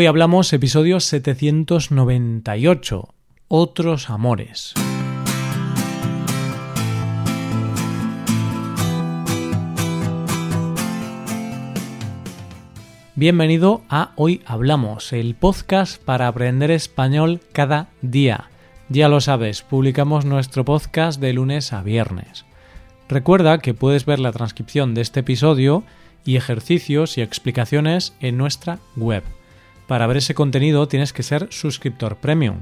Hoy 0.00 0.06
hablamos 0.06 0.52
episodio 0.52 1.00
798, 1.00 3.14
Otros 3.48 4.10
Amores. 4.10 4.74
Bienvenido 13.16 13.82
a 13.88 14.12
Hoy 14.14 14.40
Hablamos, 14.46 15.12
el 15.12 15.34
podcast 15.34 16.00
para 16.00 16.28
aprender 16.28 16.70
español 16.70 17.40
cada 17.50 17.88
día. 18.00 18.50
Ya 18.88 19.08
lo 19.08 19.20
sabes, 19.20 19.62
publicamos 19.62 20.24
nuestro 20.24 20.64
podcast 20.64 21.20
de 21.20 21.32
lunes 21.32 21.72
a 21.72 21.82
viernes. 21.82 22.44
Recuerda 23.08 23.58
que 23.58 23.74
puedes 23.74 24.06
ver 24.06 24.20
la 24.20 24.30
transcripción 24.30 24.94
de 24.94 25.00
este 25.00 25.18
episodio 25.18 25.82
y 26.24 26.36
ejercicios 26.36 27.18
y 27.18 27.22
explicaciones 27.22 28.14
en 28.20 28.36
nuestra 28.36 28.78
web. 28.94 29.24
Para 29.88 30.06
ver 30.06 30.18
ese 30.18 30.34
contenido 30.34 30.86
tienes 30.86 31.12
que 31.14 31.22
ser 31.24 31.48
suscriptor 31.50 32.16
premium. 32.16 32.58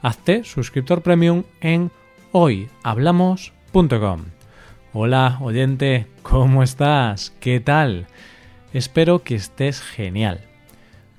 Hazte 0.00 0.44
suscriptor 0.44 1.02
premium 1.02 1.42
en 1.60 1.90
hoyhablamos.com. 2.32 4.24
Hola, 4.94 5.38
oyente, 5.42 6.06
¿cómo 6.22 6.62
estás? 6.62 7.34
¿Qué 7.38 7.60
tal? 7.60 8.06
Espero 8.72 9.22
que 9.22 9.34
estés 9.34 9.82
genial. 9.82 10.40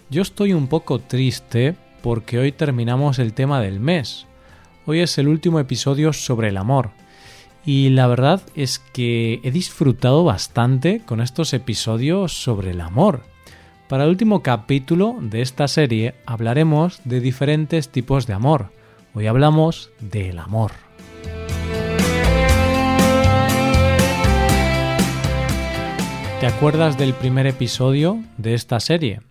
Yo 0.10 0.24
estoy 0.24 0.54
un 0.54 0.68
poco 0.68 0.98
triste 0.98 1.76
porque 2.02 2.40
hoy 2.40 2.52
terminamos 2.52 3.20
el 3.20 3.34
tema 3.34 3.62
del 3.62 3.80
mes. 3.80 4.26
Hoy 4.88 5.02
es 5.02 5.20
el 5.20 5.28
último 5.28 5.60
episodio 5.60 6.12
sobre 6.12 6.48
el 6.50 6.58
amor. 6.58 6.90
Y 7.64 7.92
la 7.92 8.08
verdad 8.08 8.42
es 8.56 8.80
que 8.80 9.40
he 9.44 9.52
disfrutado 9.52 10.24
bastante 10.24 11.04
con 11.06 11.22
estos 11.22 11.54
episodios 11.54 12.34
sobre 12.34 12.72
el 12.72 12.82
amor. 12.82 13.30
Para 13.92 14.06
el 14.06 14.10
último 14.12 14.42
capítulo 14.42 15.18
de 15.20 15.42
esta 15.42 15.68
serie 15.68 16.16
hablaremos 16.26 17.02
de 17.04 17.20
diferentes 17.20 17.90
tipos 17.90 18.26
de 18.26 18.32
amor. 18.32 18.72
Hoy 19.14 19.28
hablamos 19.28 19.92
del 20.00 20.40
amor. 20.40 20.72
¿Te 26.40 26.48
acuerdas 26.48 26.98
del 26.98 27.14
primer 27.14 27.48
episodio 27.48 28.24
de 28.38 28.54
esta 28.54 28.80
serie? 28.80 29.24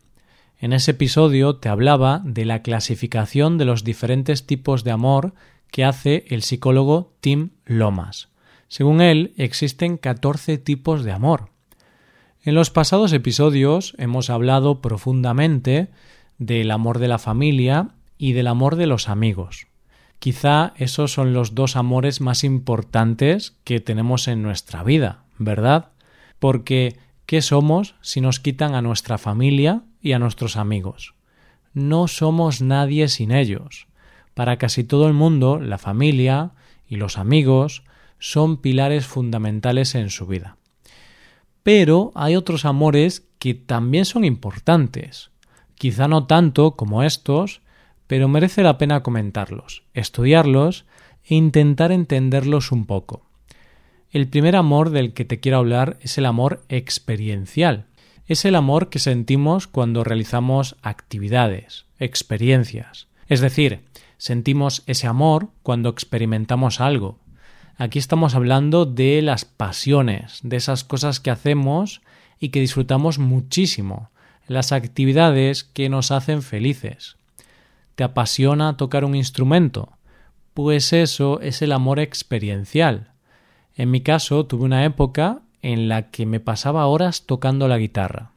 En 0.59 0.75
ese 0.75 0.91
episodio 0.91 1.57
te 1.57 1.71
hablaba 1.71 2.21
de 2.23 2.45
la 2.45 2.61
clasificación 2.61 3.57
de 3.57 3.65
los 3.65 3.83
diferentes 3.83 4.45
tipos 4.45 4.85
de 4.85 4.91
amor 4.91 5.33
que 5.71 5.87
hace 5.87 6.27
el 6.29 6.43
psicólogo 6.43 7.15
Tim 7.23 7.53
Lomas. 7.65 8.29
Según 8.69 9.01
él, 9.01 9.33
existen 9.39 9.97
14 9.97 10.59
tipos 10.59 11.03
de 11.03 11.13
amor. 11.13 11.50
En 12.43 12.55
los 12.55 12.71
pasados 12.71 13.13
episodios 13.13 13.95
hemos 13.99 14.31
hablado 14.31 14.81
profundamente 14.81 15.89
del 16.39 16.71
amor 16.71 16.99
de 16.99 17.07
la 17.07 17.19
familia 17.19 17.91
y 18.17 18.33
del 18.33 18.47
amor 18.47 18.77
de 18.77 18.87
los 18.87 19.11
amigos. 19.11 19.67
Quizá 20.19 20.73
esos 20.77 21.13
son 21.13 21.35
los 21.35 21.55
dos 21.55 21.77
amores 21.77 22.23
más 22.23 22.43
importantes 22.43 23.59
que 23.63 23.81
tenemos 23.81 24.27
en 24.27 24.43
nuestra 24.43 24.83
vida, 24.83 25.25
¿verdad? 25.37 25.91
Porque 26.39 26.97
¿qué 27.27 27.43
somos 27.43 27.95
si 28.01 28.23
nos 28.23 28.41
quitan 28.41 28.75
a 28.75 28.81
nuestra 28.81 29.19
familia 29.19 29.83
y 30.01 30.13
a 30.13 30.19
nuestros 30.19 30.57
amigos? 30.57 31.15
No 31.75 32.09
somos 32.09 32.63
nadie 32.63 33.09
sin 33.09 33.33
ellos. 33.33 33.87
Para 34.33 34.57
casi 34.57 34.83
todo 34.83 35.09
el 35.09 35.13
mundo, 35.13 35.61
la 35.61 35.77
familia 35.77 36.53
y 36.89 36.97
los 36.97 37.19
amigos 37.19 37.83
son 38.19 38.57
pilares 38.57 39.07
fundamentales 39.07 39.95
en 39.95 40.09
su 40.09 40.27
vida. 40.27 40.57
Pero 41.63 42.13
hay 42.15 42.37
otros 42.37 42.65
amores 42.65 43.27
que 43.39 43.55
también 43.55 44.05
son 44.05 44.25
importantes. 44.25 45.31
Quizá 45.75 46.09
no 46.09 46.27
tanto 46.27 46.73
como 46.73 47.03
estos, 47.03 47.63
pero 48.07 48.29
merece 48.29 48.63
la 48.63 48.77
pena 48.77 49.03
comentarlos, 49.03 49.85
estudiarlos 49.95 50.85
e 51.25 51.37
intentar 51.37 51.93
entenderlos 51.93 52.73
un 52.73 52.87
poco. 52.87 53.27
El 54.11 54.29
primer 54.29 54.57
amor 54.57 54.91
del 54.91 55.13
que 55.13 55.25
te 55.25 55.39
quiero 55.39 55.59
hablar 55.59 55.97
es 56.01 56.19
el 56.19 56.27
amor 56.27 56.65
experiencial. 56.69 57.87
Es 58.27 58.45
el 58.45 58.57
amor 58.57 58.89
que 58.91 58.99
sentimos 58.99 59.69
cuando 59.69 60.03
realizamos 60.03 60.77
actividades, 60.83 61.87
experiencias. 61.99 63.07
Es 63.29 63.41
decir, 63.41 63.85
sentimos 64.19 64.83
ese 64.87 65.07
amor 65.07 65.51
cuando 65.63 65.89
experimentamos 65.89 66.81
algo. 66.81 67.21
Aquí 67.81 67.99
estamos 67.99 68.35
hablando 68.35 68.85
de 68.85 69.23
las 69.23 69.47
pasiones, 69.47 70.41
de 70.43 70.59
esas 70.59 70.85
cosas 70.85 71.19
que 71.19 71.31
hacemos 71.31 72.03
y 72.39 72.51
que 72.51 72.61
disfrutamos 72.61 73.19
muchísimo, 73.19 74.11
las 74.47 74.73
actividades 74.73 75.65
que 75.65 75.89
nos 75.89 76.11
hacen 76.11 76.43
felices. 76.43 77.17
¿Te 77.95 78.05
apasiona 78.05 78.77
tocar 78.77 79.07
un 79.07 79.15
instrumento? 79.15 79.89
Pues 80.53 80.93
eso 80.93 81.41
es 81.41 81.63
el 81.63 81.73
amor 81.73 82.01
experiencial. 82.01 83.13
En 83.75 83.91
mi 83.91 84.03
caso 84.03 84.45
tuve 84.45 84.65
una 84.65 84.85
época 84.85 85.41
en 85.63 85.89
la 85.89 86.11
que 86.11 86.27
me 86.27 86.39
pasaba 86.39 86.87
horas 86.87 87.23
tocando 87.25 87.67
la 87.67 87.79
guitarra. 87.79 88.33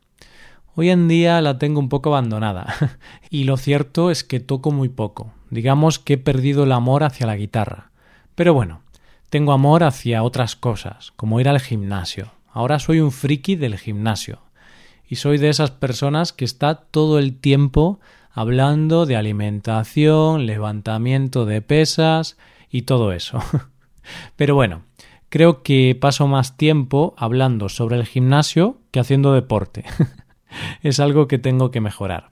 Hoy 0.76 0.90
en 0.90 1.10
día 1.10 1.42
la 1.42 1.60
tengo 1.60 1.82
un 1.82 1.90
poco 1.90 2.12
abandonada 2.12 2.98
y 3.30 3.44
lo 3.44 3.58
cierto 3.58 4.10
es 4.10 4.24
que 4.24 4.40
toco 4.40 4.72
muy 4.72 4.88
poco. 4.88 5.34
Digamos 5.50 6.00
que 6.00 6.14
he 6.14 6.18
perdido 6.18 6.64
el 6.64 6.72
amor 6.72 7.04
hacia 7.04 7.28
la 7.28 7.36
guitarra. 7.36 7.90
Pero 8.36 8.54
bueno, 8.54 8.83
tengo 9.34 9.52
amor 9.52 9.84
hacia 9.84 10.22
otras 10.22 10.56
cosas, 10.56 11.12
como 11.16 11.40
ir 11.40 11.50
al 11.50 11.60
gimnasio. 11.60 12.34
Ahora 12.52 12.78
soy 12.78 13.00
un 13.00 13.12
friki 13.12 13.56
del 13.56 13.80
gimnasio 13.80 14.44
y 15.08 15.16
soy 15.16 15.40
de 15.40 15.50
esas 15.50 15.72
personas 15.72 16.34
que 16.34 16.46
está 16.46 16.76
todo 16.76 17.18
el 17.18 17.40
tiempo 17.40 18.00
hablando 18.30 19.08
de 19.08 19.16
alimentación, 19.16 20.46
levantamiento 20.46 21.48
de 21.48 21.64
pesas 21.64 22.38
y 22.70 22.84
todo 22.84 23.12
eso. 23.12 23.40
Pero 24.36 24.54
bueno, 24.54 24.84
creo 25.30 25.64
que 25.64 25.98
paso 26.00 26.28
más 26.28 26.56
tiempo 26.56 27.16
hablando 27.18 27.70
sobre 27.70 27.96
el 27.96 28.06
gimnasio 28.06 28.78
que 28.92 29.00
haciendo 29.00 29.34
deporte. 29.34 29.84
es 30.84 31.00
algo 31.00 31.28
que 31.28 31.40
tengo 31.40 31.72
que 31.72 31.82
mejorar. 31.82 32.30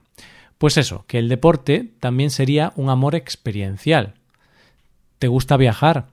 Pues 0.56 0.76
eso, 0.76 1.04
que 1.08 1.18
el 1.18 1.28
deporte 1.28 1.94
también 1.98 2.30
sería 2.30 2.72
un 2.76 2.90
amor 2.90 3.16
experiencial. 3.16 4.14
¿Te 5.18 5.26
gusta 5.26 5.56
viajar? 5.56 6.11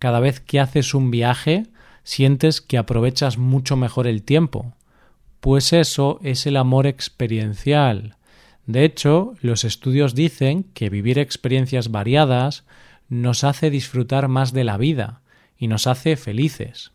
Cada 0.00 0.18
vez 0.18 0.40
que 0.40 0.58
haces 0.58 0.94
un 0.94 1.12
viaje, 1.12 1.66
sientes 2.02 2.60
que 2.60 2.78
aprovechas 2.78 3.38
mucho 3.38 3.76
mejor 3.76 4.08
el 4.08 4.22
tiempo. 4.22 4.74
Pues 5.40 5.72
eso 5.72 6.18
es 6.22 6.46
el 6.46 6.56
amor 6.56 6.86
experiencial. 6.88 8.16
De 8.66 8.84
hecho, 8.84 9.34
los 9.42 9.62
estudios 9.62 10.14
dicen 10.14 10.64
que 10.74 10.88
vivir 10.90 11.18
experiencias 11.18 11.90
variadas 11.90 12.64
nos 13.10 13.44
hace 13.44 13.70
disfrutar 13.70 14.28
más 14.28 14.52
de 14.54 14.64
la 14.64 14.78
vida, 14.78 15.20
y 15.58 15.68
nos 15.68 15.86
hace 15.86 16.16
felices. 16.16 16.92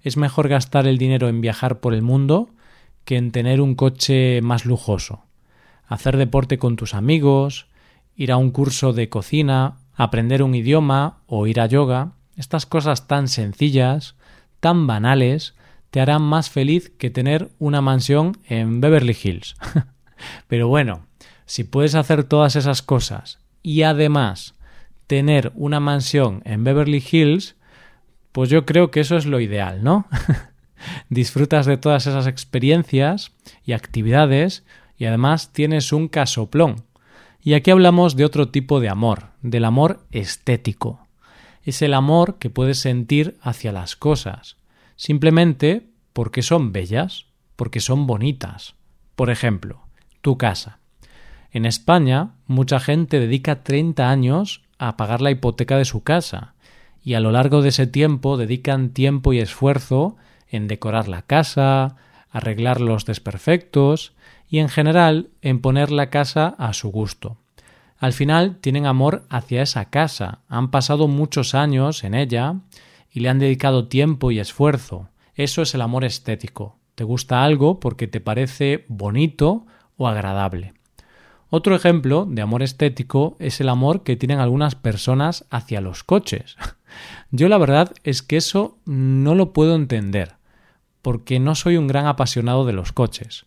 Es 0.00 0.16
mejor 0.16 0.48
gastar 0.48 0.88
el 0.88 0.98
dinero 0.98 1.28
en 1.28 1.40
viajar 1.40 1.78
por 1.78 1.94
el 1.94 2.02
mundo 2.02 2.50
que 3.04 3.16
en 3.16 3.30
tener 3.30 3.60
un 3.60 3.76
coche 3.76 4.42
más 4.42 4.66
lujoso. 4.66 5.24
Hacer 5.86 6.16
deporte 6.16 6.58
con 6.58 6.74
tus 6.74 6.94
amigos, 6.94 7.68
ir 8.16 8.32
a 8.32 8.36
un 8.36 8.50
curso 8.50 8.92
de 8.92 9.08
cocina, 9.08 9.78
aprender 9.94 10.42
un 10.42 10.56
idioma 10.56 11.20
o 11.26 11.46
ir 11.46 11.60
a 11.60 11.66
yoga, 11.66 12.14
estas 12.36 12.66
cosas 12.66 13.06
tan 13.06 13.28
sencillas, 13.28 14.16
tan 14.60 14.86
banales, 14.86 15.54
te 15.90 16.00
harán 16.00 16.22
más 16.22 16.50
feliz 16.50 16.90
que 16.98 17.10
tener 17.10 17.50
una 17.58 17.80
mansión 17.80 18.38
en 18.48 18.80
Beverly 18.80 19.16
Hills. 19.22 19.56
Pero 20.48 20.68
bueno, 20.68 21.06
si 21.44 21.64
puedes 21.64 21.94
hacer 21.94 22.24
todas 22.24 22.56
esas 22.56 22.82
cosas 22.82 23.38
y 23.62 23.82
además 23.82 24.54
tener 25.06 25.52
una 25.54 25.80
mansión 25.80 26.40
en 26.44 26.64
Beverly 26.64 27.04
Hills, 27.10 27.56
pues 28.32 28.48
yo 28.48 28.64
creo 28.64 28.90
que 28.90 29.00
eso 29.00 29.16
es 29.16 29.26
lo 29.26 29.40
ideal, 29.40 29.84
¿no? 29.84 30.06
Disfrutas 31.10 31.66
de 31.66 31.76
todas 31.76 32.06
esas 32.06 32.26
experiencias 32.26 33.32
y 33.64 33.72
actividades 33.72 34.64
y 34.96 35.04
además 35.04 35.52
tienes 35.52 35.92
un 35.92 36.08
casoplón. 36.08 36.84
Y 37.42 37.54
aquí 37.54 37.70
hablamos 37.70 38.16
de 38.16 38.24
otro 38.24 38.48
tipo 38.48 38.80
de 38.80 38.88
amor, 38.88 39.30
del 39.42 39.64
amor 39.64 40.06
estético. 40.10 41.01
Es 41.64 41.82
el 41.82 41.94
amor 41.94 42.38
que 42.38 42.50
puedes 42.50 42.78
sentir 42.78 43.38
hacia 43.40 43.72
las 43.72 43.96
cosas, 43.96 44.56
simplemente 44.96 45.86
porque 46.12 46.42
son 46.42 46.72
bellas, 46.72 47.26
porque 47.56 47.80
son 47.80 48.06
bonitas. 48.06 48.74
Por 49.14 49.30
ejemplo, 49.30 49.82
tu 50.20 50.38
casa. 50.38 50.78
En 51.52 51.66
España, 51.66 52.30
mucha 52.46 52.80
gente 52.80 53.20
dedica 53.20 53.62
30 53.62 54.10
años 54.10 54.62
a 54.78 54.96
pagar 54.96 55.20
la 55.20 55.30
hipoteca 55.30 55.76
de 55.76 55.84
su 55.84 56.02
casa 56.02 56.54
y 57.04 57.14
a 57.14 57.20
lo 57.20 57.30
largo 57.30 57.62
de 57.62 57.68
ese 57.68 57.86
tiempo 57.86 58.36
dedican 58.36 58.90
tiempo 58.90 59.32
y 59.32 59.38
esfuerzo 59.38 60.16
en 60.48 60.68
decorar 60.68 61.08
la 61.08 61.22
casa, 61.22 61.96
arreglar 62.30 62.80
los 62.80 63.04
desperfectos 63.04 64.14
y 64.48 64.58
en 64.58 64.68
general 64.68 65.30
en 65.40 65.60
poner 65.60 65.90
la 65.90 66.10
casa 66.10 66.54
a 66.58 66.72
su 66.72 66.90
gusto. 66.90 67.41
Al 68.02 68.12
final 68.12 68.56
tienen 68.56 68.86
amor 68.86 69.26
hacia 69.30 69.62
esa 69.62 69.84
casa, 69.84 70.40
han 70.48 70.72
pasado 70.72 71.06
muchos 71.06 71.54
años 71.54 72.02
en 72.02 72.14
ella 72.14 72.56
y 73.12 73.20
le 73.20 73.28
han 73.28 73.38
dedicado 73.38 73.86
tiempo 73.86 74.32
y 74.32 74.40
esfuerzo. 74.40 75.10
Eso 75.36 75.62
es 75.62 75.72
el 75.76 75.82
amor 75.82 76.02
estético. 76.02 76.80
Te 76.96 77.04
gusta 77.04 77.44
algo 77.44 77.78
porque 77.78 78.08
te 78.08 78.20
parece 78.20 78.84
bonito 78.88 79.66
o 79.96 80.08
agradable. 80.08 80.74
Otro 81.48 81.76
ejemplo 81.76 82.26
de 82.28 82.42
amor 82.42 82.64
estético 82.64 83.36
es 83.38 83.60
el 83.60 83.68
amor 83.68 84.02
que 84.02 84.16
tienen 84.16 84.40
algunas 84.40 84.74
personas 84.74 85.46
hacia 85.48 85.80
los 85.80 86.02
coches. 86.02 86.56
Yo 87.30 87.48
la 87.48 87.58
verdad 87.58 87.92
es 88.02 88.22
que 88.22 88.36
eso 88.36 88.78
no 88.84 89.36
lo 89.36 89.52
puedo 89.52 89.76
entender, 89.76 90.34
porque 91.02 91.38
no 91.38 91.54
soy 91.54 91.76
un 91.76 91.86
gran 91.86 92.06
apasionado 92.06 92.66
de 92.66 92.72
los 92.72 92.90
coches, 92.90 93.46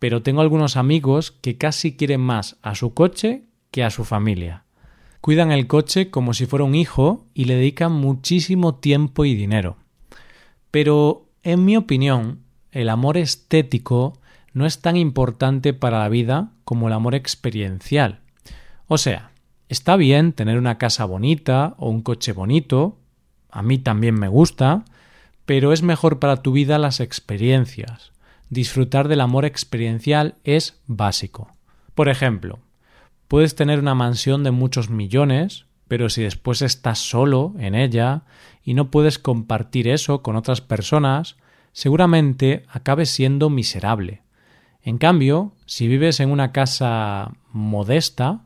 pero 0.00 0.24
tengo 0.24 0.40
algunos 0.40 0.76
amigos 0.76 1.30
que 1.30 1.56
casi 1.56 1.96
quieren 1.96 2.20
más 2.20 2.56
a 2.62 2.74
su 2.74 2.94
coche 2.94 3.44
que 3.72 3.82
a 3.82 3.90
su 3.90 4.04
familia. 4.04 4.62
Cuidan 5.20 5.50
el 5.50 5.66
coche 5.66 6.10
como 6.10 6.34
si 6.34 6.46
fuera 6.46 6.64
un 6.64 6.76
hijo 6.76 7.26
y 7.34 7.46
le 7.46 7.56
dedican 7.56 7.90
muchísimo 7.90 8.76
tiempo 8.76 9.24
y 9.24 9.34
dinero. 9.34 9.76
Pero, 10.70 11.26
en 11.42 11.64
mi 11.64 11.76
opinión, 11.76 12.40
el 12.70 12.88
amor 12.88 13.16
estético 13.16 14.18
no 14.52 14.66
es 14.66 14.80
tan 14.80 14.96
importante 14.96 15.74
para 15.74 15.98
la 15.98 16.08
vida 16.08 16.52
como 16.64 16.88
el 16.88 16.94
amor 16.94 17.14
experiencial. 17.14 18.20
O 18.86 18.98
sea, 18.98 19.32
está 19.68 19.96
bien 19.96 20.32
tener 20.32 20.58
una 20.58 20.78
casa 20.78 21.04
bonita 21.04 21.74
o 21.78 21.88
un 21.88 22.02
coche 22.02 22.32
bonito, 22.32 22.98
a 23.50 23.62
mí 23.62 23.78
también 23.78 24.14
me 24.14 24.28
gusta, 24.28 24.84
pero 25.44 25.72
es 25.72 25.82
mejor 25.82 26.18
para 26.18 26.42
tu 26.42 26.52
vida 26.52 26.78
las 26.78 27.00
experiencias. 27.00 28.12
Disfrutar 28.50 29.08
del 29.08 29.20
amor 29.20 29.44
experiencial 29.44 30.34
es 30.44 30.80
básico. 30.86 31.54
Por 31.94 32.08
ejemplo, 32.08 32.58
Puedes 33.32 33.54
tener 33.54 33.78
una 33.78 33.94
mansión 33.94 34.44
de 34.44 34.50
muchos 34.50 34.90
millones, 34.90 35.64
pero 35.88 36.10
si 36.10 36.22
después 36.22 36.60
estás 36.60 36.98
solo 36.98 37.54
en 37.58 37.74
ella 37.74 38.24
y 38.62 38.74
no 38.74 38.90
puedes 38.90 39.18
compartir 39.18 39.88
eso 39.88 40.20
con 40.20 40.36
otras 40.36 40.60
personas, 40.60 41.36
seguramente 41.72 42.66
acabes 42.68 43.08
siendo 43.08 43.48
miserable. 43.48 44.20
En 44.82 44.98
cambio, 44.98 45.54
si 45.64 45.88
vives 45.88 46.20
en 46.20 46.30
una 46.30 46.52
casa 46.52 47.32
modesta, 47.52 48.42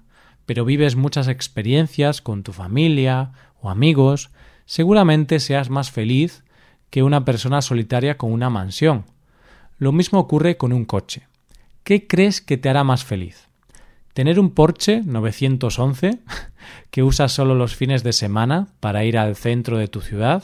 pero 0.47 0.65
vives 0.65 0.94
muchas 0.94 1.27
experiencias 1.27 2.23
con 2.23 2.44
tu 2.44 2.53
familia 2.53 3.32
o 3.61 3.71
amigos, 3.71 4.31
seguramente 4.67 5.41
seas 5.41 5.69
más 5.69 5.91
feliz 5.91 6.44
que 6.91 7.03
una 7.03 7.25
persona 7.25 7.61
solitaria 7.61 8.17
con 8.19 8.31
una 8.31 8.50
mansión. 8.50 9.05
Lo 9.79 9.91
mismo 9.91 10.21
ocurre 10.21 10.56
con 10.56 10.73
un 10.73 10.85
coche. 10.85 11.27
¿Qué 11.82 12.06
crees 12.06 12.41
que 12.41 12.56
te 12.56 12.69
hará 12.69 12.85
más 12.85 13.05
feliz? 13.05 13.45
Tener 14.17 14.41
un 14.41 14.49
Porsche 14.49 15.03
911 15.05 16.21
que 16.91 17.03
usas 17.03 17.33
solo 17.33 17.55
los 17.55 17.77
fines 17.77 18.03
de 18.03 18.15
semana 18.15 18.69
para 18.81 19.05
ir 19.05 19.19
al 19.19 19.37
centro 19.37 19.77
de 19.77 19.89
tu 19.89 20.01
ciudad 20.01 20.43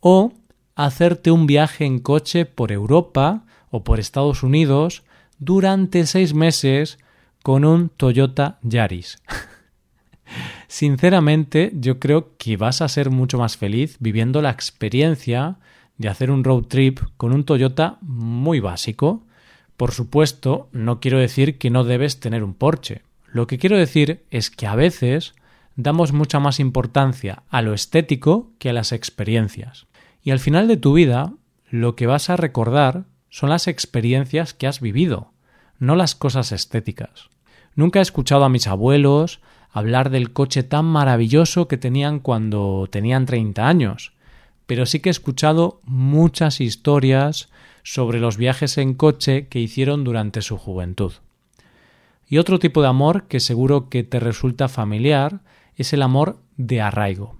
o 0.00 0.32
hacerte 0.76 1.30
un 1.30 1.46
viaje 1.46 1.84
en 1.84 1.98
coche 1.98 2.46
por 2.46 2.72
Europa 2.72 3.44
o 3.70 3.84
por 3.84 4.00
Estados 4.00 4.42
Unidos 4.42 5.02
durante 5.38 6.06
seis 6.06 6.32
meses 6.32 6.98
con 7.42 7.66
un 7.66 7.90
Toyota 7.90 8.60
Yaris. 8.62 9.18
Sinceramente, 10.66 11.72
yo 11.74 11.98
creo 11.98 12.34
que 12.38 12.56
vas 12.56 12.80
a 12.80 12.88
ser 12.88 13.10
mucho 13.10 13.36
más 13.36 13.58
feliz 13.58 13.98
viviendo 14.00 14.40
la 14.40 14.48
experiencia 14.48 15.58
de 15.98 16.08
hacer 16.08 16.30
un 16.30 16.44
road 16.44 16.62
trip 16.62 17.00
con 17.18 17.34
un 17.34 17.44
Toyota 17.44 17.98
muy 18.00 18.58
básico, 18.60 19.25
por 19.76 19.92
supuesto, 19.92 20.68
no 20.72 21.00
quiero 21.00 21.18
decir 21.18 21.58
que 21.58 21.70
no 21.70 21.84
debes 21.84 22.20
tener 22.20 22.42
un 22.42 22.54
Porsche. 22.54 23.02
Lo 23.26 23.46
que 23.46 23.58
quiero 23.58 23.76
decir 23.76 24.24
es 24.30 24.50
que 24.50 24.66
a 24.66 24.74
veces 24.74 25.34
damos 25.76 26.12
mucha 26.12 26.40
más 26.40 26.58
importancia 26.58 27.42
a 27.50 27.62
lo 27.62 27.74
estético 27.74 28.50
que 28.58 28.70
a 28.70 28.72
las 28.72 28.92
experiencias. 28.92 29.86
Y 30.22 30.30
al 30.30 30.40
final 30.40 30.68
de 30.68 30.78
tu 30.78 30.94
vida, 30.94 31.34
lo 31.68 31.94
que 31.94 32.06
vas 32.06 32.30
a 32.30 32.36
recordar 32.36 33.04
son 33.28 33.50
las 33.50 33.68
experiencias 33.68 34.54
que 34.54 34.66
has 34.66 34.80
vivido, 34.80 35.32
no 35.78 35.94
las 35.94 36.14
cosas 36.14 36.52
estéticas. 36.52 37.28
Nunca 37.74 37.98
he 37.98 38.02
escuchado 38.02 38.44
a 38.44 38.48
mis 38.48 38.66
abuelos 38.66 39.40
hablar 39.70 40.08
del 40.08 40.32
coche 40.32 40.62
tan 40.62 40.86
maravilloso 40.86 41.68
que 41.68 41.76
tenían 41.76 42.20
cuando 42.20 42.88
tenían 42.90 43.26
30 43.26 43.68
años, 43.68 44.14
pero 44.66 44.86
sí 44.86 45.00
que 45.00 45.10
he 45.10 45.12
escuchado 45.12 45.80
muchas 45.84 46.62
historias 46.62 47.50
sobre 47.86 48.18
los 48.18 48.36
viajes 48.36 48.78
en 48.78 48.94
coche 48.94 49.46
que 49.46 49.60
hicieron 49.60 50.02
durante 50.02 50.42
su 50.42 50.58
juventud. 50.58 51.12
Y 52.28 52.38
otro 52.38 52.58
tipo 52.58 52.82
de 52.82 52.88
amor 52.88 53.28
que 53.28 53.38
seguro 53.38 53.88
que 53.88 54.02
te 54.02 54.18
resulta 54.18 54.66
familiar 54.66 55.38
es 55.76 55.92
el 55.92 56.02
amor 56.02 56.40
de 56.56 56.80
arraigo. 56.80 57.36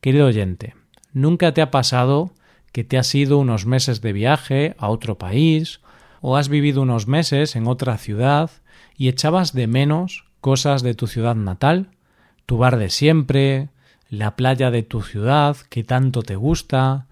Querido 0.00 0.24
oyente, 0.24 0.74
¿nunca 1.12 1.52
te 1.52 1.60
ha 1.60 1.70
pasado 1.70 2.32
que 2.72 2.82
te 2.82 2.96
has 2.96 3.14
ido 3.14 3.36
unos 3.36 3.66
meses 3.66 4.00
de 4.00 4.14
viaje 4.14 4.74
a 4.78 4.88
otro 4.88 5.18
país 5.18 5.82
o 6.22 6.38
has 6.38 6.48
vivido 6.48 6.80
unos 6.80 7.06
meses 7.06 7.54
en 7.54 7.66
otra 7.66 7.98
ciudad 7.98 8.50
y 8.96 9.08
echabas 9.08 9.52
de 9.52 9.66
menos 9.66 10.24
cosas 10.40 10.82
de 10.82 10.94
tu 10.94 11.08
ciudad 11.08 11.34
natal, 11.34 11.90
tu 12.46 12.56
bar 12.56 12.78
de 12.78 12.88
siempre, 12.88 13.68
la 14.08 14.34
playa 14.34 14.70
de 14.70 14.82
tu 14.82 15.02
ciudad 15.02 15.58
que 15.68 15.84
tanto 15.84 16.22
te 16.22 16.36
gusta, 16.36 17.06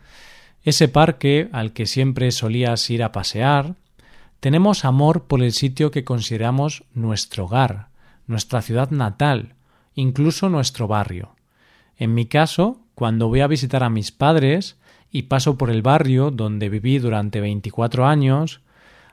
ese 0.64 0.88
parque 0.88 1.48
al 1.52 1.72
que 1.72 1.86
siempre 1.86 2.30
solías 2.30 2.88
ir 2.90 3.02
a 3.02 3.12
pasear, 3.12 3.74
tenemos 4.40 4.84
amor 4.84 5.24
por 5.24 5.42
el 5.42 5.52
sitio 5.52 5.90
que 5.90 6.04
consideramos 6.04 6.84
nuestro 6.94 7.44
hogar, 7.44 7.88
nuestra 8.26 8.62
ciudad 8.62 8.90
natal, 8.90 9.54
incluso 9.94 10.48
nuestro 10.48 10.88
barrio. 10.88 11.34
En 11.96 12.14
mi 12.14 12.26
caso, 12.26 12.80
cuando 12.94 13.28
voy 13.28 13.40
a 13.40 13.46
visitar 13.46 13.82
a 13.82 13.90
mis 13.90 14.12
padres 14.12 14.76
y 15.10 15.22
paso 15.22 15.58
por 15.58 15.70
el 15.70 15.82
barrio 15.82 16.30
donde 16.30 16.68
viví 16.68 16.98
durante 16.98 17.40
24 17.40 18.06
años, 18.06 18.60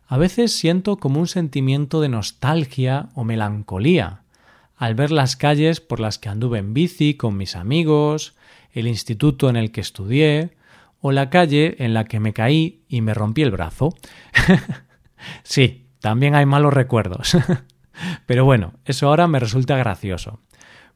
a 0.07 0.17
veces 0.17 0.53
siento 0.53 0.97
como 0.97 1.19
un 1.19 1.27
sentimiento 1.27 2.01
de 2.01 2.09
nostalgia 2.09 3.09
o 3.13 3.23
melancolía 3.23 4.21
al 4.79 4.95
ver 4.95 5.11
las 5.11 5.35
calles 5.35 5.81
por 5.81 5.99
las 5.99 6.17
que 6.17 6.29
anduve 6.29 6.57
en 6.57 6.73
bici 6.73 7.13
con 7.13 7.35
mis 7.35 7.57
amigos, 7.57 8.33
el 8.71 8.87
instituto 8.87 9.49
en 9.49 9.57
el 9.57 9.71
que 9.71 9.81
estudié, 9.81 10.51
o 11.01 11.11
la 11.11 11.29
calle 11.29 11.75
en 11.79 11.93
la 11.93 12.05
que 12.05 12.19
me 12.19 12.33
caí 12.33 12.83
y 12.87 13.01
me 13.01 13.13
rompí 13.13 13.41
el 13.41 13.51
brazo. 13.51 13.95
sí, 15.43 15.87
también 15.99 16.35
hay 16.35 16.45
malos 16.45 16.73
recuerdos. 16.73 17.37
Pero 18.25 18.45
bueno, 18.45 18.73
eso 18.85 19.07
ahora 19.07 19.27
me 19.27 19.39
resulta 19.39 19.77
gracioso. 19.77 20.39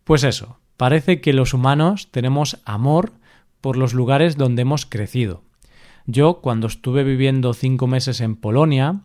Pues 0.04 0.24
eso, 0.24 0.60
parece 0.78 1.22
que 1.22 1.34
los 1.34 1.54
humanos 1.54 2.10
tenemos 2.12 2.60
amor 2.66 3.14
por 3.62 3.78
los 3.78 3.94
lugares 3.94 4.38
donde 4.38 4.64
hemos 4.64 4.86
crecido. 4.86 5.44
Yo, 6.06 6.42
cuando 6.42 6.68
estuve 6.68 7.04
viviendo 7.04 7.54
cinco 7.54 7.88
meses 7.88 8.20
en 8.20 8.36
Polonia, 8.36 9.02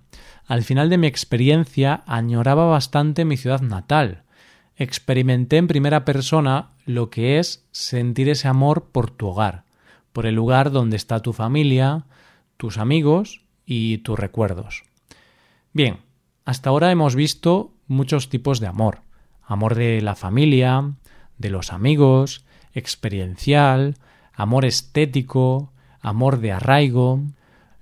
al 0.47 0.65
final 0.65 0.91
de 0.91 0.99
mi 0.99 1.07
experiencia 1.07 2.03
añoraba 2.07 2.67
bastante 2.67 3.25
mi 3.25 3.37
ciudad 3.37 3.61
natal. 3.61 4.25
Experimenté 4.75 5.59
en 5.59 5.69
primera 5.69 6.05
persona 6.05 6.71
lo 6.87 7.11
que 7.11 7.39
es 7.39 7.69
sentir 7.71 8.29
ese 8.29 8.49
amor 8.49 8.91
por 8.91 9.11
tu 9.11 9.29
hogar 9.29 9.68
por 10.19 10.27
el 10.27 10.35
lugar 10.35 10.73
donde 10.73 10.97
está 10.97 11.23
tu 11.23 11.33
familia, 11.33 12.05
tus 12.57 12.77
amigos 12.79 13.43
y 13.65 13.99
tus 13.99 14.19
recuerdos. 14.19 14.83
Bien, 15.73 15.99
hasta 16.45 16.71
ahora 16.71 16.91
hemos 16.91 17.15
visto 17.15 17.71
muchos 17.87 18.29
tipos 18.29 18.59
de 18.59 18.67
amor. 18.67 19.03
Amor 19.45 19.77
de 19.77 20.03
la 20.03 20.17
familia, 20.17 20.95
de 21.37 21.51
los 21.51 21.73
amigos, 21.73 22.45
experiencial, 22.73 23.95
amor 24.35 24.65
estético, 24.65 25.73
amor 26.01 26.41
de 26.41 26.51
arraigo. 26.51 27.23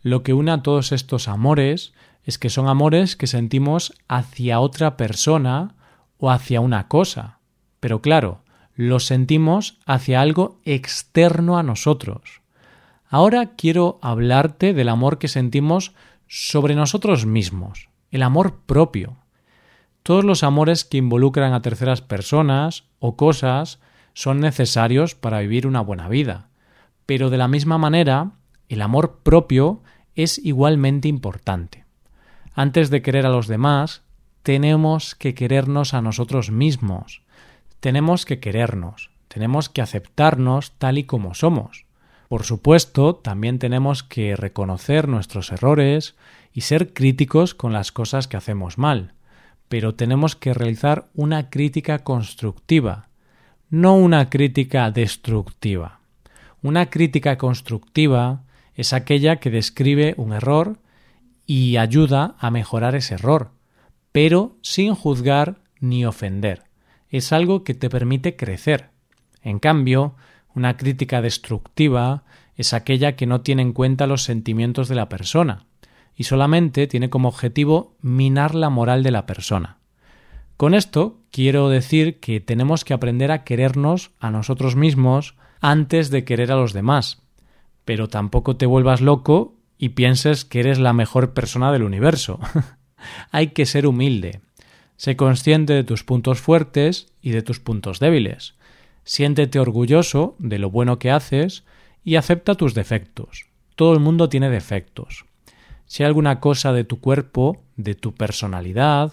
Lo 0.02 0.22
que 0.22 0.34
une 0.34 0.50
a 0.50 0.62
todos 0.62 0.92
estos 0.92 1.28
amores 1.28 1.94
es 2.22 2.36
que 2.36 2.50
son 2.50 2.68
amores 2.68 3.16
que 3.16 3.28
sentimos 3.28 3.94
hacia 4.08 4.60
otra 4.60 4.98
persona 4.98 5.74
o 6.18 6.30
hacia 6.30 6.60
una 6.60 6.86
cosa. 6.86 7.38
Pero 7.80 8.02
claro, 8.02 8.42
los 8.76 9.06
sentimos 9.06 9.78
hacia 9.86 10.20
algo 10.20 10.60
externo 10.64 11.58
a 11.58 11.62
nosotros. 11.62 12.42
Ahora 13.08 13.52
quiero 13.56 13.98
hablarte 14.02 14.74
del 14.74 14.90
amor 14.90 15.18
que 15.18 15.28
sentimos 15.28 15.94
sobre 16.28 16.74
nosotros 16.74 17.24
mismos, 17.24 17.88
el 18.10 18.22
amor 18.22 18.60
propio. 18.66 19.16
Todos 20.02 20.24
los 20.24 20.42
amores 20.42 20.84
que 20.84 20.98
involucran 20.98 21.52
a 21.54 21.62
terceras 21.62 22.02
personas 22.02 22.84
o 22.98 23.16
cosas 23.16 23.80
son 24.12 24.40
necesarios 24.40 25.14
para 25.14 25.40
vivir 25.40 25.66
una 25.66 25.80
buena 25.80 26.08
vida, 26.08 26.48
pero 27.06 27.30
de 27.30 27.38
la 27.38 27.48
misma 27.48 27.78
manera, 27.78 28.32
el 28.68 28.82
amor 28.82 29.20
propio 29.22 29.82
es 30.14 30.38
igualmente 30.38 31.08
importante. 31.08 31.86
Antes 32.54 32.90
de 32.90 33.02
querer 33.02 33.26
a 33.26 33.30
los 33.30 33.46
demás, 33.46 34.02
tenemos 34.42 35.14
que 35.14 35.34
querernos 35.34 35.94
a 35.94 36.02
nosotros 36.02 36.50
mismos 36.50 37.25
tenemos 37.80 38.24
que 38.24 38.40
querernos, 38.40 39.10
tenemos 39.28 39.68
que 39.68 39.82
aceptarnos 39.82 40.72
tal 40.78 40.98
y 40.98 41.04
como 41.04 41.34
somos. 41.34 41.86
Por 42.28 42.44
supuesto, 42.44 43.14
también 43.14 43.58
tenemos 43.58 44.02
que 44.02 44.34
reconocer 44.34 45.08
nuestros 45.08 45.52
errores 45.52 46.16
y 46.52 46.62
ser 46.62 46.92
críticos 46.92 47.54
con 47.54 47.72
las 47.72 47.92
cosas 47.92 48.28
que 48.28 48.36
hacemos 48.36 48.78
mal, 48.78 49.12
pero 49.68 49.94
tenemos 49.94 50.36
que 50.36 50.54
realizar 50.54 51.06
una 51.14 51.50
crítica 51.50 52.00
constructiva, 52.00 53.08
no 53.70 53.96
una 53.96 54.30
crítica 54.30 54.90
destructiva. 54.90 56.00
Una 56.62 56.90
crítica 56.90 57.38
constructiva 57.38 58.42
es 58.74 58.92
aquella 58.92 59.36
que 59.36 59.50
describe 59.50 60.14
un 60.16 60.32
error 60.32 60.78
y 61.46 61.76
ayuda 61.76 62.34
a 62.38 62.50
mejorar 62.50 62.94
ese 62.94 63.14
error, 63.14 63.50
pero 64.12 64.56
sin 64.62 64.94
juzgar 64.94 65.60
ni 65.80 66.04
ofender. 66.04 66.65
Es 67.16 67.32
algo 67.32 67.64
que 67.64 67.72
te 67.72 67.88
permite 67.88 68.36
crecer. 68.36 68.90
En 69.40 69.58
cambio, 69.58 70.16
una 70.54 70.76
crítica 70.76 71.22
destructiva 71.22 72.24
es 72.56 72.74
aquella 72.74 73.16
que 73.16 73.24
no 73.24 73.40
tiene 73.40 73.62
en 73.62 73.72
cuenta 73.72 74.06
los 74.06 74.22
sentimientos 74.22 74.86
de 74.88 74.96
la 74.96 75.08
persona 75.08 75.64
y 76.14 76.24
solamente 76.24 76.86
tiene 76.86 77.08
como 77.08 77.28
objetivo 77.28 77.96
minar 78.02 78.54
la 78.54 78.68
moral 78.68 79.02
de 79.02 79.12
la 79.12 79.24
persona. 79.24 79.78
Con 80.58 80.74
esto 80.74 81.22
quiero 81.30 81.70
decir 81.70 82.20
que 82.20 82.40
tenemos 82.40 82.84
que 82.84 82.92
aprender 82.92 83.32
a 83.32 83.44
querernos 83.44 84.10
a 84.20 84.30
nosotros 84.30 84.76
mismos 84.76 85.36
antes 85.62 86.10
de 86.10 86.24
querer 86.26 86.52
a 86.52 86.56
los 86.56 86.74
demás. 86.74 87.22
Pero 87.86 88.10
tampoco 88.10 88.58
te 88.58 88.66
vuelvas 88.66 89.00
loco 89.00 89.56
y 89.78 89.90
pienses 89.90 90.44
que 90.44 90.60
eres 90.60 90.78
la 90.78 90.92
mejor 90.92 91.32
persona 91.32 91.72
del 91.72 91.82
universo. 91.82 92.40
Hay 93.30 93.52
que 93.52 93.64
ser 93.64 93.86
humilde. 93.86 94.42
Sé 94.96 95.16
consciente 95.16 95.72
de 95.72 95.84
tus 95.84 96.04
puntos 96.04 96.40
fuertes 96.40 97.08
y 97.20 97.30
de 97.30 97.42
tus 97.42 97.60
puntos 97.60 98.00
débiles. 98.00 98.54
Siéntete 99.04 99.58
orgulloso 99.58 100.34
de 100.38 100.58
lo 100.58 100.70
bueno 100.70 100.98
que 100.98 101.10
haces 101.10 101.64
y 102.02 102.16
acepta 102.16 102.54
tus 102.54 102.74
defectos. 102.74 103.46
Todo 103.74 103.92
el 103.92 104.00
mundo 104.00 104.28
tiene 104.28 104.48
defectos. 104.48 105.26
Si 105.86 106.02
hay 106.02 106.08
alguna 106.08 106.40
cosa 106.40 106.72
de 106.72 106.84
tu 106.84 107.00
cuerpo, 107.00 107.62
de 107.76 107.94
tu 107.94 108.14
personalidad, 108.14 109.12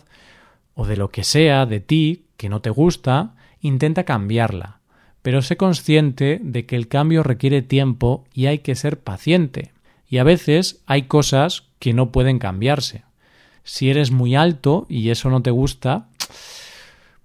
o 0.74 0.88
de 0.88 0.98
lo 0.98 1.10
que 1.10 1.24
sea 1.24 1.66
de 1.66 1.80
ti 1.80 2.26
que 2.38 2.50
no 2.50 2.62
te 2.62 2.70
gusta, 2.70 3.36
intenta 3.62 4.04
cambiarla. 4.04 4.80
Pero 5.22 5.42
sé 5.42 5.58
consciente 5.58 6.40
de 6.42 6.66
que 6.66 6.76
el 6.76 6.88
cambio 6.88 7.24
requiere 7.24 7.62
tiempo 7.62 8.26
y 8.34 8.48
hay 8.48 8.60
que 8.60 8.76
ser 8.76 9.00
paciente. 9.00 9.72
Y 10.08 10.18
a 10.18 10.24
veces 10.24 10.82
hay 10.86 11.04
cosas 11.04 11.64
que 11.80 11.94
no 11.94 12.12
pueden 12.12 12.40
cambiarse. 12.40 13.04
Si 13.64 13.90
eres 13.90 14.12
muy 14.12 14.36
alto 14.36 14.86
y 14.90 15.10
eso 15.10 15.30
no 15.30 15.42
te 15.42 15.52
gusta, 15.52 16.08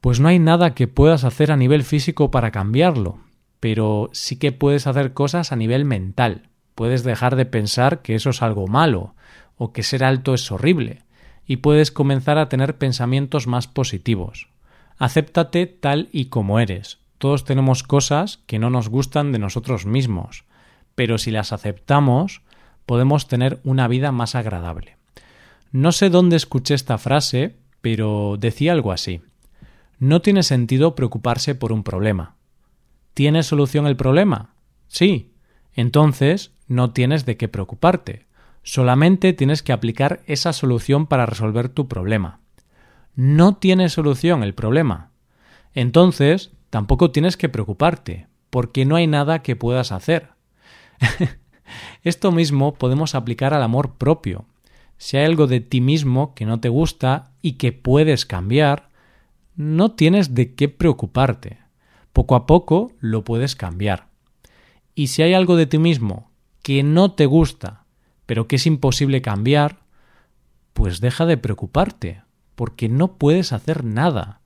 pues 0.00 0.20
no 0.20 0.28
hay 0.28 0.38
nada 0.38 0.74
que 0.74 0.88
puedas 0.88 1.24
hacer 1.24 1.50
a 1.50 1.56
nivel 1.56 1.82
físico 1.82 2.30
para 2.30 2.50
cambiarlo. 2.50 3.18
Pero 3.60 4.10
sí 4.12 4.36
que 4.36 4.52
puedes 4.52 4.86
hacer 4.86 5.12
cosas 5.12 5.50
a 5.52 5.56
nivel 5.56 5.84
mental. 5.84 6.48
Puedes 6.74 7.02
dejar 7.02 7.34
de 7.34 7.44
pensar 7.44 8.02
que 8.02 8.14
eso 8.14 8.30
es 8.30 8.42
algo 8.42 8.68
malo 8.68 9.14
o 9.56 9.72
que 9.72 9.82
ser 9.82 10.04
alto 10.04 10.34
es 10.34 10.50
horrible 10.52 11.02
y 11.44 11.56
puedes 11.56 11.90
comenzar 11.90 12.38
a 12.38 12.48
tener 12.48 12.76
pensamientos 12.76 13.46
más 13.46 13.66
positivos. 13.66 14.48
Acéptate 14.98 15.66
tal 15.66 16.08
y 16.12 16.26
como 16.26 16.60
eres. 16.60 16.98
Todos 17.16 17.44
tenemos 17.44 17.82
cosas 17.82 18.38
que 18.46 18.60
no 18.60 18.70
nos 18.70 18.88
gustan 18.88 19.32
de 19.32 19.40
nosotros 19.40 19.86
mismos, 19.86 20.44
pero 20.94 21.18
si 21.18 21.32
las 21.32 21.52
aceptamos, 21.52 22.42
podemos 22.86 23.26
tener 23.26 23.60
una 23.64 23.88
vida 23.88 24.12
más 24.12 24.34
agradable. 24.34 24.97
No 25.70 25.92
sé 25.92 26.10
dónde 26.10 26.36
escuché 26.36 26.74
esta 26.74 26.98
frase, 26.98 27.56
pero 27.80 28.36
decía 28.38 28.72
algo 28.72 28.92
así. 28.92 29.20
No 29.98 30.22
tiene 30.22 30.42
sentido 30.42 30.94
preocuparse 30.94 31.54
por 31.54 31.72
un 31.72 31.82
problema. 31.82 32.36
¿Tiene 33.14 33.42
solución 33.42 33.86
el 33.86 33.96
problema? 33.96 34.54
Sí. 34.86 35.32
Entonces 35.74 36.52
no 36.66 36.92
tienes 36.92 37.26
de 37.26 37.36
qué 37.36 37.48
preocuparte. 37.48 38.26
Solamente 38.62 39.32
tienes 39.32 39.62
que 39.62 39.72
aplicar 39.72 40.22
esa 40.26 40.52
solución 40.52 41.06
para 41.06 41.26
resolver 41.26 41.68
tu 41.68 41.88
problema. 41.88 42.40
No 43.14 43.56
tiene 43.56 43.88
solución 43.88 44.42
el 44.42 44.54
problema. 44.54 45.10
Entonces, 45.74 46.50
tampoco 46.70 47.10
tienes 47.10 47.36
que 47.36 47.48
preocuparte, 47.48 48.26
porque 48.50 48.84
no 48.84 48.96
hay 48.96 49.06
nada 49.06 49.42
que 49.42 49.56
puedas 49.56 49.92
hacer. 49.92 50.30
Esto 52.02 52.32
mismo 52.32 52.74
podemos 52.74 53.14
aplicar 53.14 53.54
al 53.54 53.62
amor 53.62 53.94
propio. 53.94 54.46
Si 54.98 55.16
hay 55.16 55.24
algo 55.24 55.46
de 55.46 55.60
ti 55.60 55.80
mismo 55.80 56.34
que 56.34 56.44
no 56.44 56.60
te 56.60 56.68
gusta 56.68 57.32
y 57.40 57.52
que 57.52 57.72
puedes 57.72 58.26
cambiar, 58.26 58.90
no 59.56 59.92
tienes 59.92 60.34
de 60.34 60.54
qué 60.54 60.68
preocuparte. 60.68 61.58
Poco 62.12 62.34
a 62.34 62.46
poco 62.46 62.92
lo 63.00 63.24
puedes 63.24 63.56
cambiar. 63.56 64.08
Y 64.94 65.08
si 65.08 65.22
hay 65.22 65.34
algo 65.34 65.56
de 65.56 65.66
ti 65.66 65.78
mismo 65.78 66.30
que 66.62 66.82
no 66.82 67.12
te 67.12 67.26
gusta 67.26 67.86
pero 68.28 68.46
que 68.46 68.56
es 68.56 68.66
imposible 68.66 69.22
cambiar, 69.22 69.78
pues 70.74 71.00
deja 71.00 71.24
de 71.24 71.38
preocuparte, 71.38 72.20
porque 72.56 72.90
no 72.90 73.14
puedes 73.14 73.54
hacer 73.54 73.84
nada. 73.84 74.42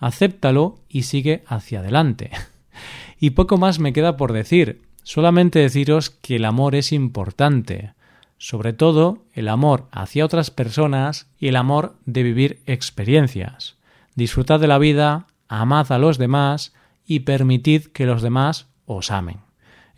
Acéptalo 0.00 0.80
y 0.88 1.04
sigue 1.04 1.44
hacia 1.46 1.78
adelante. 1.78 2.32
y 3.20 3.30
poco 3.30 3.56
más 3.56 3.78
me 3.78 3.92
queda 3.92 4.16
por 4.16 4.32
decir, 4.32 4.82
solamente 5.04 5.60
deciros 5.60 6.10
que 6.10 6.36
el 6.36 6.44
amor 6.44 6.74
es 6.74 6.90
importante, 6.90 7.94
sobre 8.40 8.72
todo 8.72 9.26
el 9.34 9.48
amor 9.48 9.86
hacia 9.92 10.24
otras 10.24 10.50
personas 10.50 11.30
y 11.38 11.48
el 11.48 11.56
amor 11.56 11.96
de 12.06 12.22
vivir 12.22 12.62
experiencias. 12.64 13.76
Disfrutad 14.14 14.58
de 14.58 14.66
la 14.66 14.78
vida, 14.78 15.26
amad 15.46 15.92
a 15.92 15.98
los 15.98 16.16
demás 16.16 16.72
y 17.04 17.20
permitid 17.20 17.88
que 17.88 18.06
los 18.06 18.22
demás 18.22 18.68
os 18.86 19.10
amen. 19.10 19.40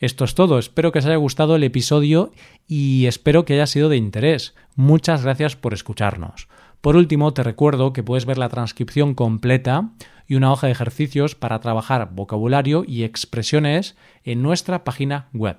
Esto 0.00 0.24
es 0.24 0.34
todo, 0.34 0.58
espero 0.58 0.90
que 0.90 0.98
os 0.98 1.06
haya 1.06 1.14
gustado 1.14 1.54
el 1.54 1.62
episodio 1.62 2.32
y 2.66 3.06
espero 3.06 3.44
que 3.44 3.54
haya 3.54 3.68
sido 3.68 3.88
de 3.88 3.96
interés. 3.96 4.56
Muchas 4.74 5.22
gracias 5.22 5.54
por 5.54 5.72
escucharnos. 5.72 6.48
Por 6.80 6.96
último, 6.96 7.32
te 7.32 7.44
recuerdo 7.44 7.92
que 7.92 8.02
puedes 8.02 8.26
ver 8.26 8.38
la 8.38 8.48
transcripción 8.48 9.14
completa 9.14 9.90
y 10.26 10.34
una 10.34 10.50
hoja 10.50 10.66
de 10.66 10.72
ejercicios 10.72 11.36
para 11.36 11.60
trabajar 11.60 12.10
vocabulario 12.12 12.82
y 12.84 13.04
expresiones 13.04 13.96
en 14.24 14.42
nuestra 14.42 14.82
página 14.82 15.28
web. 15.32 15.58